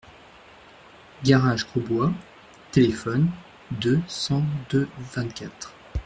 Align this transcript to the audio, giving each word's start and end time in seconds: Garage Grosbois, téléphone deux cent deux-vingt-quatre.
Garage 1.23 1.67
Grosbois, 1.71 2.11
téléphone 2.71 3.29
deux 3.69 4.01
cent 4.07 4.41
deux-vingt-quatre. 4.71 5.75